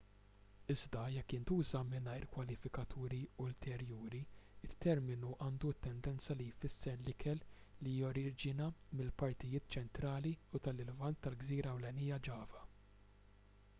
iżda 0.73 1.01
jekk 1.15 1.33
jintuża 1.35 1.79
mingħajr 1.89 2.23
kwalifikaturi 2.35 3.17
ulterjuri 3.43 4.21
it-terminu 4.67 5.33
għandu 5.47 5.73
t-tendenza 5.81 6.35
li 6.39 6.47
jfisser 6.53 6.95
l-ikel 7.03 7.41
li 7.87 7.93
joriġina 7.97 8.69
mill-partijiet 9.01 9.69
ċentrali 9.77 10.31
u 10.39 10.63
tal-lvant 10.69 11.21
tal-gżira 11.27 11.75
ewlenija 11.77 12.19
java 12.31 12.65